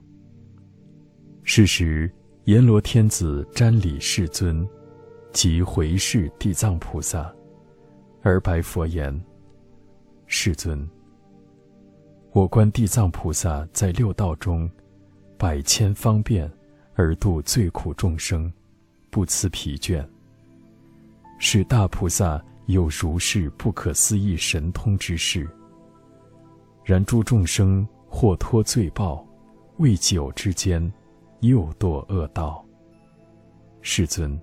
[1.43, 2.11] 是时，
[2.45, 4.67] 阎罗天子瞻礼世尊，
[5.31, 7.33] 即回视地藏菩萨，
[8.21, 9.17] 而白佛言
[10.27, 10.85] ：“世尊，
[12.33, 14.69] 我观地藏菩萨在六道中，
[15.37, 16.51] 百千方便
[16.95, 18.51] 而度最苦众生，
[19.09, 20.05] 不辞疲倦。
[21.39, 25.47] 是大菩萨。”有如是不可思议神通之事。
[26.83, 29.23] 然诸众生或脱罪报，
[29.77, 30.91] 未久之间，
[31.41, 32.65] 又堕恶道。
[33.83, 34.35] 世尊，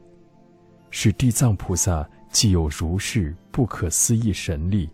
[0.88, 4.88] 是地藏菩萨既有如是不可思议神力，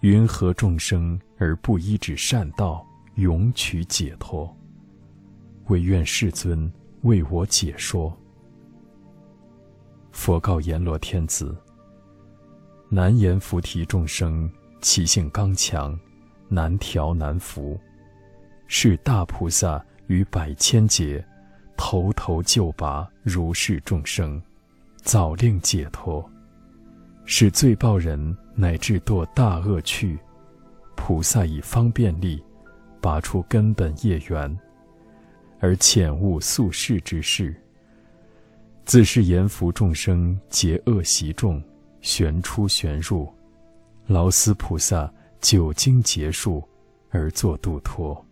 [0.00, 2.82] 云何众生而不依止善道，
[3.16, 4.50] 永取解脱？
[5.68, 6.70] 唯愿世尊
[7.02, 8.16] 为我解说。
[10.12, 11.56] 佛告阎罗天子。
[12.88, 14.48] 难言菩提众生，
[14.80, 15.98] 其性刚强，
[16.48, 17.78] 难调难服。
[18.68, 21.24] 是大菩萨于百千劫，
[21.76, 24.40] 头头就拔如是众生，
[25.02, 26.24] 早令解脱。
[27.24, 30.16] 使罪报人乃至堕大恶趣，
[30.94, 32.40] 菩萨以方便力，
[33.00, 34.56] 拔出根本业缘，
[35.60, 37.54] 而浅悟宿世之事。
[38.84, 41.62] 自是言福众生结恶习众。
[42.02, 43.28] 旋出旋入，
[44.06, 46.62] 劳斯菩萨久经劫数
[47.10, 48.24] 而作度脱。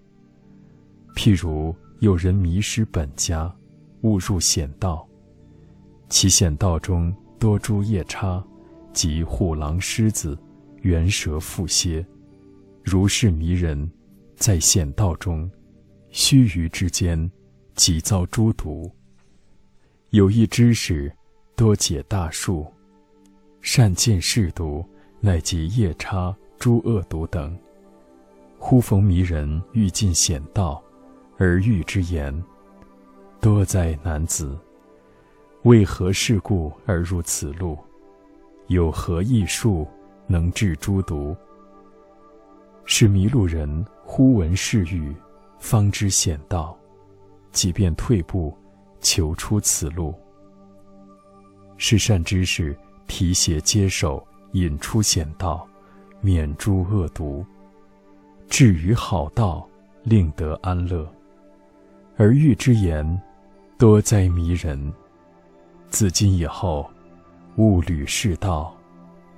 [1.16, 3.52] 譬如有人迷失本家，
[4.02, 5.04] 误入险道，
[6.08, 8.44] 其险道中多诸夜叉，
[8.92, 10.38] 及虎狼狮子、
[10.82, 12.06] 猿蛇蝮蝎，
[12.84, 13.90] 如是迷人，
[14.36, 15.50] 在险道中，
[16.16, 17.28] 须臾之间，
[17.74, 18.88] 即遭诸毒。
[20.10, 21.12] 有一知识，
[21.56, 22.72] 多解大术。
[23.60, 27.58] 善见世毒，乃及夜叉、诸恶毒等。
[28.60, 30.80] 忽逢迷人欲尽险道，
[31.36, 32.32] 而遇之言
[33.42, 34.56] ：“多哉男子！
[35.64, 37.76] 为何事故而入此路？
[38.68, 39.84] 有何异术
[40.28, 41.36] 能治诸毒？”
[42.86, 45.12] 是迷路人忽闻是语，
[45.64, 46.76] 方知险道，
[47.50, 48.54] 即便退步，
[49.00, 50.14] 求出此路。
[51.78, 52.76] 是善知识。
[53.06, 55.66] 提携接受，引出险道，
[56.20, 57.44] 免诸恶毒，
[58.48, 59.66] 至于好道，
[60.02, 61.06] 令得安乐。
[62.16, 63.22] 而欲之言，
[63.78, 64.92] 多哉迷人！
[65.88, 66.90] 自今以后，
[67.56, 68.74] 勿履是道。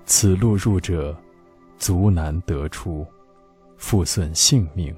[0.04, 1.16] 此路入者，
[1.78, 3.06] 足难得出，
[3.76, 4.94] 复损性命。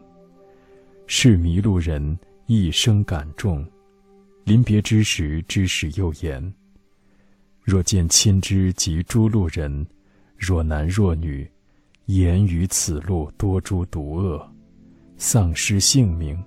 [1.11, 2.16] 是迷路人
[2.47, 3.66] 一生感重，
[4.44, 6.53] 临别之时，知使又言：
[7.62, 9.87] 若见亲之及诸路人，
[10.37, 11.51] 若男若女，
[12.05, 14.47] 言于此路多诸毒恶，
[15.16, 16.38] 丧失性命，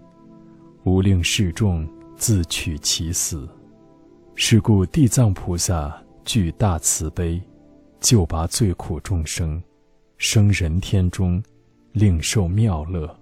[0.83, 3.49] 无令示众自取其死。
[4.35, 5.91] 是故地藏菩萨
[6.23, 7.41] 具大慈悲，
[7.99, 9.61] 救拔罪苦众生，
[10.17, 11.43] 生人天中，
[11.93, 13.19] 令受妙乐，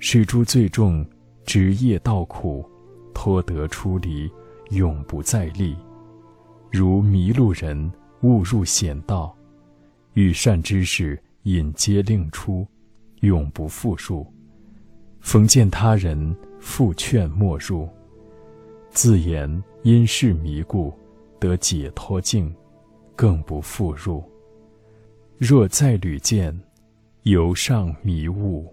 [0.00, 1.04] 是诸罪众
[1.44, 2.64] 职业道苦，
[3.12, 4.30] 脱得出离，
[4.70, 5.76] 永不再历。
[6.70, 9.34] 如迷路人误入险道，
[10.14, 12.66] 遇善知识引接令出，
[13.20, 14.26] 永不复入。
[15.20, 17.88] 逢见他人复劝莫入。
[18.90, 20.94] 自言因事迷故，
[21.40, 22.54] 得解脱境，
[23.16, 24.22] 更不复入。
[25.38, 26.56] 若再屡见，
[27.24, 28.72] 犹尚迷雾，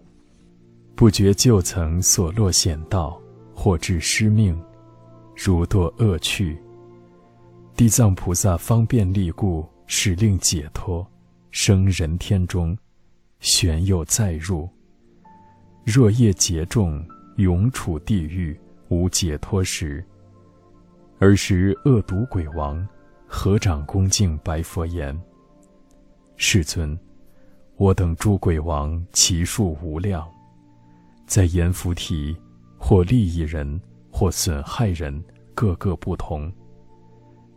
[0.95, 3.21] 不觉旧曾所落险道，
[3.53, 4.58] 或致失命，
[5.36, 6.58] 如堕恶趣。
[7.75, 11.05] 地藏菩萨方便力故，使令解脱，
[11.51, 12.77] 生人天中，
[13.41, 14.69] 旋又再入。
[15.84, 17.05] 若业劫重，
[17.36, 18.58] 永处地狱。
[18.88, 20.05] 无解脱时，
[21.17, 22.88] 尔时恶毒鬼王
[23.25, 25.19] 合掌恭敬白佛言
[26.38, 26.97] ：“世尊，
[27.77, 30.25] 我等诸鬼王其数无量，
[31.26, 32.36] 在阎浮提，
[32.78, 33.80] 或利益人，
[34.12, 36.52] 或损害人，各个不同。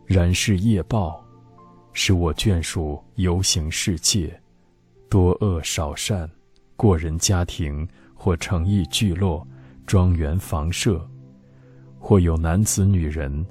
[0.06, 1.22] 然是业报，
[1.92, 4.40] 使我眷属游行世界，
[5.10, 6.28] 多恶少善，
[6.76, 9.46] 过人家庭，或诚意聚落、
[9.86, 11.06] 庄园房舍。”
[12.00, 13.44] 或有男子女人，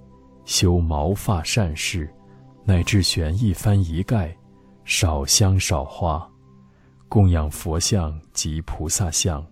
[0.46, 2.10] 修毛发善事，
[2.64, 4.36] 乃至悬一幡一盖，
[4.86, 6.28] 少香少花，
[7.10, 9.46] 供养佛像及菩萨像；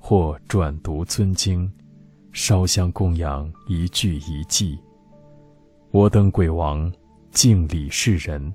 [0.00, 1.70] 或转读尊经，
[2.32, 4.76] 烧香供养一句一记。
[5.92, 6.92] 我等鬼王
[7.30, 8.52] 敬礼世人，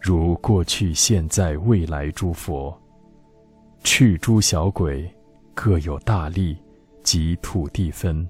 [0.00, 2.76] 如过去、现在、未来诸佛，
[3.84, 5.08] 赤诸小鬼，
[5.54, 6.56] 各有大力
[7.04, 8.28] 及土地分。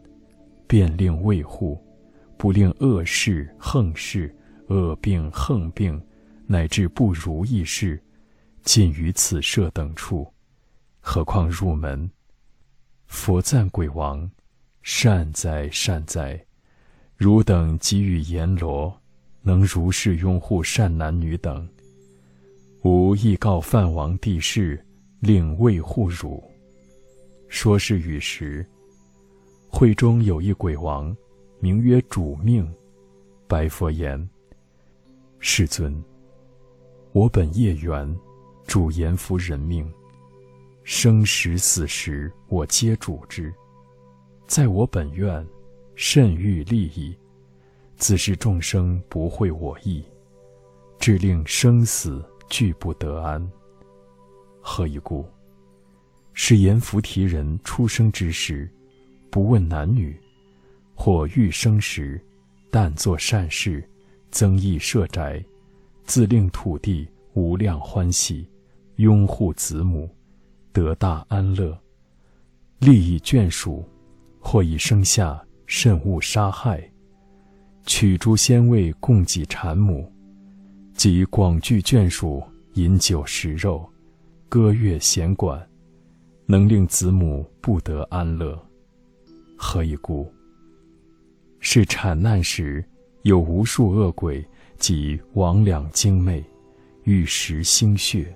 [0.66, 1.82] 便令卫护，
[2.36, 5.98] 不令恶事、横事、恶病、横病，
[6.46, 7.98] 乃至不如意事，
[8.64, 10.30] 尽于此舍等处。
[11.00, 12.10] 何况入门？
[13.06, 14.30] 佛赞鬼王，
[14.82, 16.44] 善哉善哉！
[17.16, 18.94] 汝等给予阎罗，
[19.42, 21.68] 能如是拥护善男女等，
[22.82, 24.84] 吾亦告梵王帝释，
[25.20, 26.42] 令卫护汝。
[27.48, 28.64] 说是语时。
[29.70, 31.14] 会中有一鬼王，
[31.60, 32.70] 名曰主命，
[33.46, 34.28] 白佛言
[35.40, 36.02] ：“世尊，
[37.12, 38.18] 我本业缘，
[38.66, 39.90] 主阎浮人命，
[40.90, 43.52] 生时死时，我皆主之。
[44.46, 45.46] 在我本愿，
[45.94, 47.14] 甚欲利益，
[47.98, 50.02] 自是众生不会我意，
[50.98, 53.46] 致令生死俱不得安。
[54.62, 55.28] 何以故？
[56.32, 58.66] 是阎浮提人出生之时。”
[59.30, 60.18] 不问男女，
[60.94, 62.18] 或欲生时，
[62.70, 63.86] 但作善事，
[64.30, 65.44] 增益舍宅，
[66.04, 68.48] 自令土地无量欢喜，
[68.96, 70.08] 拥护子母，
[70.78, 71.76] 得大安乐，
[72.78, 73.84] 利益眷属，
[74.38, 76.88] 或以生下甚勿杀害，
[77.84, 80.10] 取诸鲜味供给产母，
[80.94, 82.40] 及广聚眷属，
[82.74, 83.90] 饮酒食肉，
[84.48, 85.60] 歌乐弦管，
[86.46, 88.56] 能令子母不得安乐。
[89.56, 90.32] 何以故？
[91.58, 92.84] 是产难时，
[93.22, 94.46] 有无数恶鬼
[94.78, 96.44] 及魍魉精魅，
[97.02, 98.32] 欲食心血。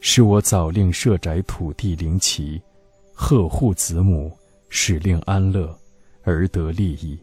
[0.00, 2.60] 是我早令设宅土地灵旗，
[3.12, 4.34] 呵护子母，
[4.68, 5.78] 使令安乐，
[6.22, 7.18] 而得利益。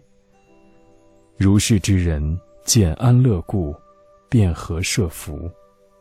[1.37, 3.75] 如是之人见安乐故，
[4.29, 5.49] 便合设福，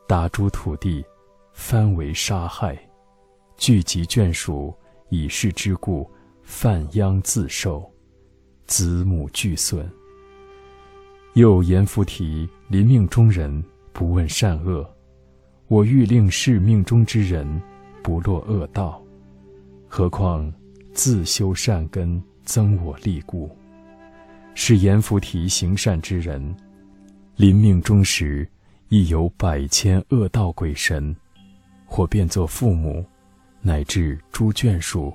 [0.07, 1.05] 打诸土地，
[1.53, 2.79] 翻为杀害，
[3.57, 4.75] 聚集眷属，
[5.09, 6.09] 以是之故。
[6.43, 7.85] 犯殃自受，
[8.69, 9.91] 子母俱损。
[11.35, 14.89] 又言菩提临命中人不问善恶，
[15.69, 17.61] 我欲令是命中之人
[18.03, 19.03] 不落恶道，
[19.89, 20.53] 何况
[20.93, 23.51] 自修善根，增我力故。
[24.55, 26.55] 是言菩提行善之人，
[27.35, 28.49] 临命终时
[28.89, 31.15] 亦有百千恶道鬼神，
[31.85, 33.05] 或变作父母，
[33.61, 35.13] 乃至诸眷属。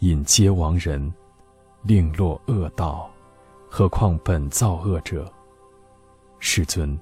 [0.00, 1.10] 引皆亡人，
[1.82, 3.10] 令落恶道，
[3.70, 5.32] 何况本造恶者？
[6.40, 6.98] 世尊，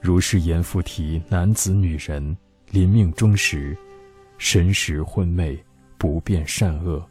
[0.00, 2.36] 如是言复提男子女人
[2.70, 3.76] 临命终时，
[4.38, 5.62] 神识昏昧，
[5.98, 7.06] 不辨善恶，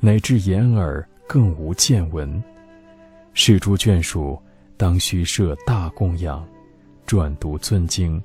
[0.00, 2.42] 乃至眼耳更无见闻。
[3.34, 4.40] 是诸眷属
[4.76, 6.46] 当须设大供养，
[7.04, 8.20] 转读尊经，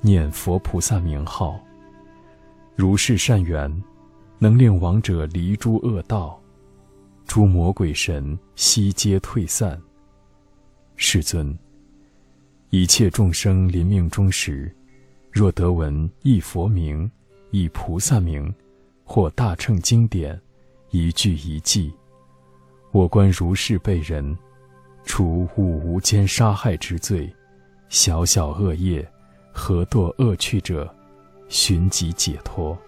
[0.00, 1.58] 念佛菩萨名号。
[2.76, 3.70] 如是善缘，
[4.38, 6.40] 能令亡者离诸恶道，
[7.26, 9.76] 诸魔鬼神悉皆退散。
[10.94, 11.56] 世尊，
[12.70, 14.70] 一切众生临命终时，
[15.30, 17.10] 若得闻一佛名、
[17.50, 18.54] 一菩萨名，
[19.04, 20.38] 或大乘经典，
[20.90, 21.90] 一句一记，
[22.90, 24.36] 我观如是被人，
[25.06, 27.32] 除五无间杀害之罪，
[27.88, 29.06] 小小恶业，
[29.50, 30.94] 何堕恶趣者，
[31.48, 32.78] 寻即解脱。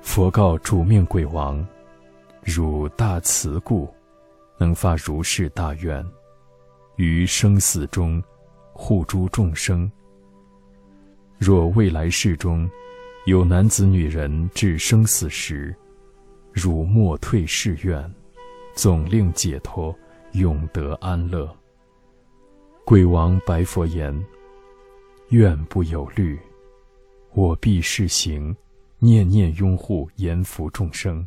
[0.00, 1.62] 佛告主命鬼王：
[2.42, 3.92] 汝大慈故，
[4.56, 6.02] 能发如是大愿。
[6.96, 8.22] 于生死中，
[8.76, 9.90] 护诸众生。
[11.38, 12.68] 若未来世中，
[13.26, 15.74] 有男子女人至生死时，
[16.52, 18.14] 汝莫退誓愿，
[18.74, 19.96] 总令解脱，
[20.32, 21.52] 永得安乐。
[22.84, 24.14] 鬼王白佛言：
[25.30, 26.38] 愿不有虑，
[27.32, 28.54] 我必示行，
[28.98, 31.26] 念念拥护严福众生，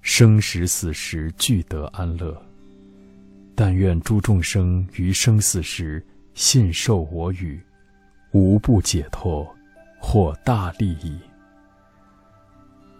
[0.00, 2.40] 生时死时俱得安乐。
[3.54, 7.62] 但愿诸众生于生死时信受我语，
[8.32, 9.48] 无不解脱，
[10.00, 11.16] 获大利益。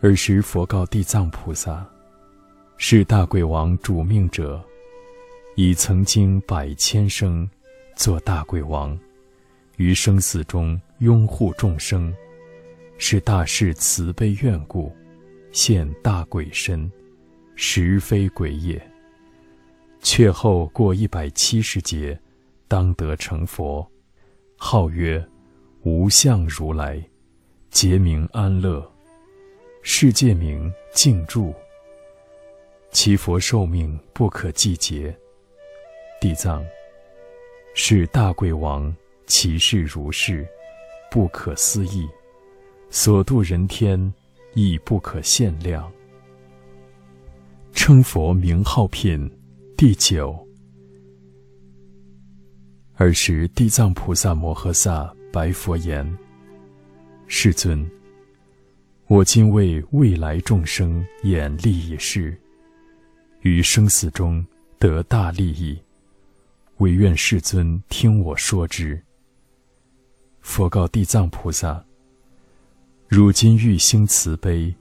[0.03, 1.85] 尔时佛告地藏菩萨
[2.79, 4.63] ：“是大鬼王主命者，
[5.57, 7.49] 已曾经百千生
[7.97, 8.97] 做大鬼王，
[9.79, 12.15] 于生死中拥护众生，
[12.99, 14.95] 是大士慈悲愿故，
[15.51, 16.89] 现大鬼身，
[17.57, 18.81] 实非鬼也。”
[20.01, 22.21] 却后过一百七十劫，
[22.75, 23.89] 当得成佛，
[24.57, 25.25] 号曰
[25.85, 27.01] 无相如来，
[27.71, 28.85] 劫名安乐，
[29.83, 31.55] 世界名静住。
[32.91, 35.17] 其佛寿命不可计劫。
[36.21, 36.67] 地藏，
[37.77, 38.93] 是大贵王，
[39.25, 40.45] 其事如是，
[41.13, 42.09] 不可思议，
[42.91, 44.13] 所度人天
[44.55, 45.89] 亦不可限量。
[47.73, 49.31] 称佛名号品。
[49.77, 50.37] 第九。
[52.97, 56.07] 尔时，地藏菩萨摩诃萨白佛言
[57.27, 57.85] ：“世尊，
[59.09, 62.39] 我今为未来众生演利益事，
[63.41, 64.47] 于生死中
[64.79, 65.77] 得大利益，
[66.77, 69.03] 唯愿世尊听我说之。”
[70.41, 71.85] 佛告地藏菩萨
[73.09, 74.73] ：“如今欲兴慈悲，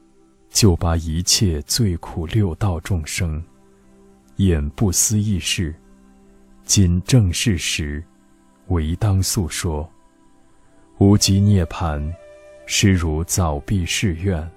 [0.51, 3.43] 就把一切罪苦六道众生。”
[4.37, 5.73] 演不思议事，
[6.65, 8.03] 今正事时，
[8.67, 9.89] 唯当诉说。
[10.97, 12.13] 无极涅盘，
[12.65, 14.49] 实如早毕誓愿，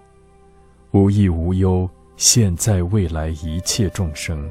[0.92, 4.48] 无益无忧，现在未来一切众生。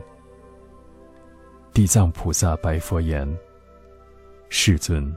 [1.73, 3.27] 地藏菩萨白佛言
[4.49, 5.15] ：“世尊，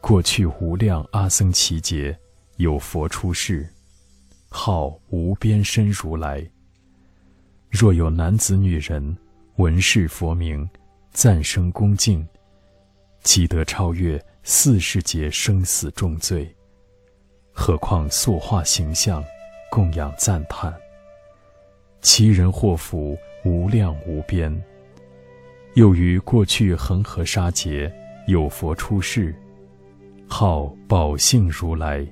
[0.00, 2.16] 过去无量阿僧祇劫，
[2.56, 3.66] 有佛出世，
[4.50, 6.46] 号无边身如来。”
[7.70, 9.16] 若有男子女人
[9.56, 10.68] 闻是佛名，
[11.12, 12.26] 赞声恭敬，
[13.22, 16.50] 即得超越四世劫生死重罪。
[17.52, 19.22] 何况塑化形象，
[19.70, 20.74] 供养赞叹，
[22.00, 24.50] 其人祸福无量无边。
[25.74, 27.92] 又于过去恒河沙劫，
[28.26, 29.34] 有佛出世，
[30.26, 32.06] 号宝性如来。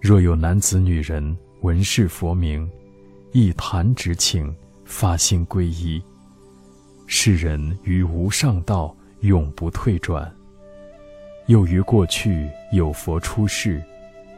[0.00, 2.70] 若有男子女人闻是佛名，
[3.32, 6.00] 一弹指请，发心皈依。
[7.06, 10.30] 世人于无上道永不退转。
[11.46, 13.82] 又于过去有佛出世，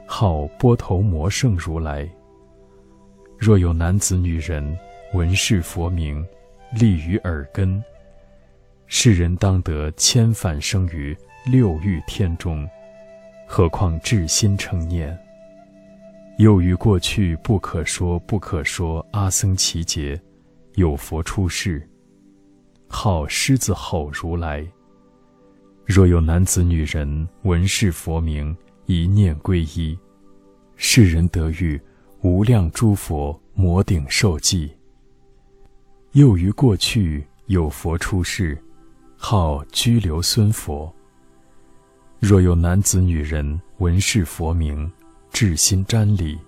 [0.07, 2.09] 号波头摩圣如来。
[3.39, 4.77] 若有男子女人
[5.15, 6.25] 闻是佛名，
[6.73, 7.83] 立于耳根，
[8.87, 11.17] 世人当得千返生于
[11.51, 12.69] 六欲天中。
[13.47, 15.19] 何况至心称念。
[16.37, 20.21] 又于过去不可说不可说阿僧祇劫，
[20.75, 21.89] 有佛出世，
[22.89, 24.67] 号狮子吼如来。
[25.85, 29.99] 若有男子女人闻是佛名，一念皈依，
[30.77, 31.81] 世人得遇
[32.23, 34.71] 无量诸佛摩顶受记。
[36.13, 38.61] 又于过去有佛出世，
[39.17, 40.93] 号居留孙佛。
[42.19, 44.91] 若有男子女人闻是佛名，
[45.31, 46.39] 至心瞻礼，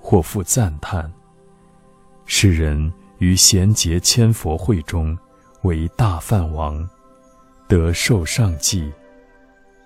[0.00, 1.10] 或复赞叹。
[2.26, 5.16] 世人于贤劫千佛会中，
[5.62, 6.88] 为大梵王，
[7.66, 8.92] 得受上记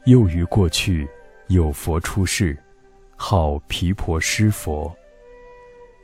[0.04, 1.08] 又于过去，
[1.48, 2.58] 有佛出世，
[3.16, 4.94] 号毗婆尸佛。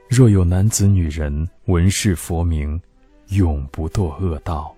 [0.09, 2.81] 若有男子女人闻是佛名，
[3.29, 4.75] 永不堕恶道，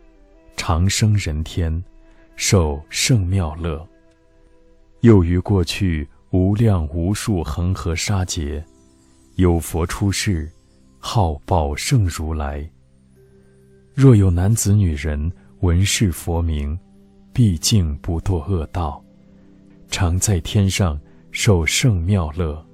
[0.56, 1.82] 长生人天，
[2.34, 3.86] 受圣妙乐。
[5.00, 8.62] 又于过去无量无数恒河沙劫，
[9.36, 10.50] 有佛出世，
[10.98, 12.68] 号宝胜如来。
[13.94, 15.30] 若有男子女人
[15.60, 16.78] 闻是佛名，
[17.32, 19.02] 毕竟不堕恶道。
[19.90, 20.98] 常在天上
[21.32, 22.64] 受圣妙乐。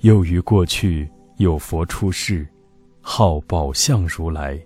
[0.00, 2.46] 又于过去有佛出世，
[3.00, 4.62] 号宝相如来。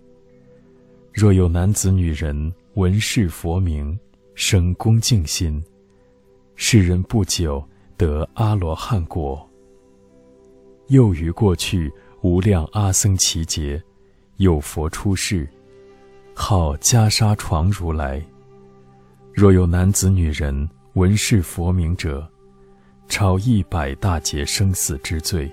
[1.13, 3.99] 若有男子女人闻是佛名，
[4.35, 5.63] 生恭敬心，
[6.57, 7.65] 世人不久
[7.97, 9.49] 得阿罗汉果。
[10.89, 11.91] 又于过去
[12.23, 13.81] 无量阿僧祇劫，
[14.39, 15.49] 有佛出世，
[16.33, 18.25] 号袈裟床如来。
[19.35, 22.25] 若有男子女人，闻是佛名者，
[23.09, 25.51] 超一百大劫生死之罪。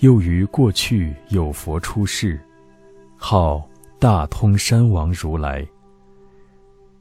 [0.00, 2.38] 又于过去有佛出世，
[3.16, 3.66] 号
[3.98, 5.66] 大通山王如来。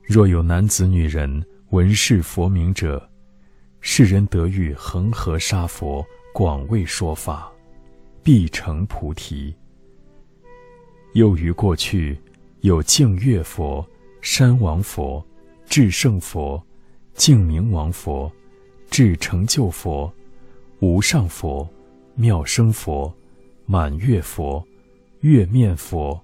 [0.01, 3.05] 若有男子女人闻是佛名者，
[3.81, 7.51] 世人得遇恒河沙佛广为说法，
[8.23, 9.53] 必成菩提。
[11.13, 12.17] 又于过去
[12.61, 13.85] 有净月佛、
[14.21, 15.25] 山王佛、
[15.65, 16.63] 至圣佛。
[17.15, 18.29] 净明王佛、
[18.89, 20.11] 至成就佛、
[20.79, 21.69] 无上佛、
[22.15, 23.13] 妙生佛、
[23.67, 24.67] 满月佛、
[25.19, 26.19] 月面佛，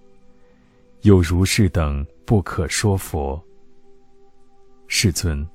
[1.02, 3.40] 有如是等不可说佛。
[4.88, 5.48] 世尊，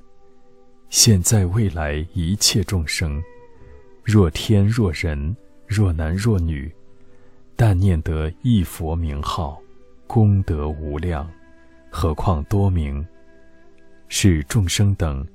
[0.89, 3.21] 现在未来一切众生，
[4.05, 6.73] 若天若人，若男若女，
[7.57, 9.61] 但念得一佛名号，
[10.07, 11.31] 功德无量，
[11.91, 13.07] 何况多名？
[14.09, 15.27] 是众生等，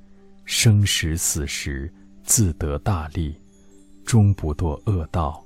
[0.46, 1.92] 生时死时
[2.24, 3.36] 自得大利，
[4.06, 5.44] 终不堕恶道。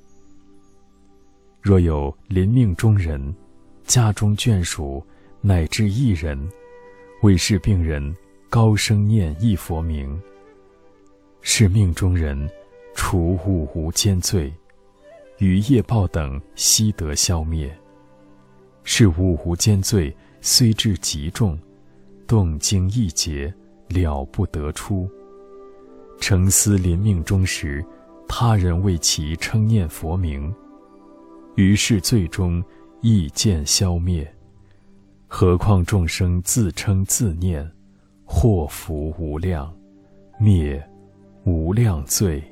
[1.61, 3.33] 若有临命中人，
[3.85, 5.05] 家中眷属
[5.41, 6.37] 乃至一人，
[7.21, 8.15] 为是病人
[8.49, 10.19] 高声念一佛名，
[11.41, 12.49] 是命中人
[12.95, 14.53] 除五无间罪，
[15.43, 17.69] 于业报等悉得消灭。
[18.85, 21.59] 是五无间罪虽至极重。
[22.25, 23.53] 动经一劫，
[23.89, 25.09] 了不得出。
[26.21, 27.85] 诚思临命终时，
[28.29, 30.51] 他人为其称念佛名，
[31.55, 32.63] 于是最终
[33.01, 34.25] 亦见消灭。
[35.27, 37.69] 何况众生自称自念，
[38.23, 39.71] 祸福无量，
[40.39, 40.81] 灭
[41.43, 42.39] 无量罪。《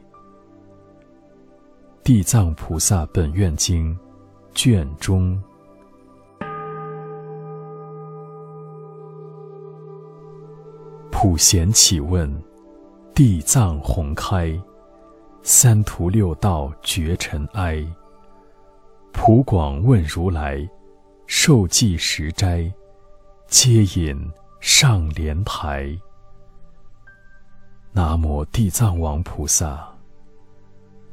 [2.04, 3.94] 地藏菩萨本愿经》
[4.56, 5.40] 卷中。
[11.12, 12.28] 普贤起问，
[13.14, 14.60] 地藏宏开，
[15.44, 17.86] 三途六道绝尘埃。
[19.14, 20.68] 普广问如来，
[21.28, 22.74] 受记十斋，
[23.46, 24.20] 皆引
[24.60, 25.96] 上莲台。
[27.92, 29.91] 南无地藏王菩萨。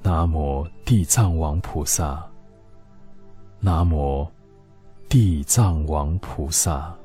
[0.03, 2.25] 南无地藏王菩萨。
[3.61, 4.27] 南无
[5.09, 6.98] 地藏王菩萨。